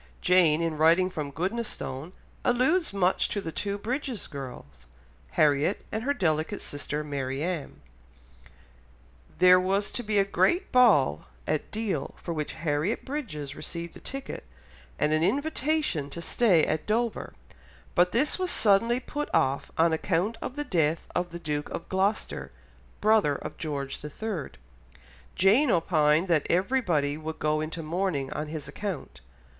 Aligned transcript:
Jane 0.19 0.63
in 0.63 0.77
writing 0.79 1.11
from 1.11 1.29
Goodnestone 1.29 2.13
alludes 2.43 2.91
much 2.91 3.29
to 3.29 3.39
the 3.39 3.51
two 3.51 3.77
Bridges 3.77 4.25
girls, 4.25 4.87
Harriet 5.33 5.85
and 5.91 6.01
her 6.03 6.13
delicate 6.15 6.59
sister 6.63 7.03
Marianne. 7.03 7.81
There 9.37 9.59
was 9.59 9.91
to 9.91 10.01
be 10.01 10.17
a 10.17 10.25
great 10.25 10.71
ball 10.71 11.25
at 11.45 11.69
Deal 11.69 12.15
for 12.17 12.33
which 12.33 12.53
Harriet 12.53 13.05
Bridges 13.05 13.53
received 13.55 13.95
a 13.95 13.99
ticket, 13.99 14.43
and 14.97 15.13
an 15.13 15.21
invitation 15.23 16.09
to 16.09 16.19
stay 16.19 16.65
at 16.65 16.87
Dover, 16.87 17.33
but 17.93 18.11
this 18.11 18.39
was 18.39 18.49
suddenly 18.49 18.99
put 18.99 19.29
off 19.35 19.71
on 19.77 19.93
account 19.93 20.35
of 20.41 20.55
the 20.55 20.63
death 20.65 21.05
of 21.13 21.29
the 21.29 21.37
Duke 21.37 21.69
of 21.69 21.87
Gloucester, 21.89 22.49
brother 23.01 23.35
of 23.35 23.55
George 23.59 24.03
III. 24.03 24.49
Jane 25.35 25.69
opined 25.69 26.27
that 26.27 26.47
everybody 26.49 27.17
would 27.19 27.37
go 27.37 27.61
into 27.61 27.83
mourning 27.83 28.33
on 28.33 28.47
his 28.47 28.67
account. 28.67 29.21